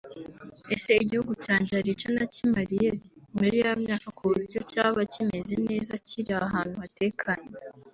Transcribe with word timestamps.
Ese 0.75 0.89
igihugu 1.03 1.33
cyanjye 1.45 1.71
hari 1.77 1.89
icyo 1.95 2.09
nakimariye 2.15 2.89
muri 3.37 3.55
ya 3.63 3.73
myaka 3.83 4.07
kuburyo 4.17 4.59
cyaba 4.71 4.99
kimeze 5.13 5.53
neza 5.67 5.93
kiri 6.07 6.31
ahantu 6.47 6.75
hatekanye 6.83 7.51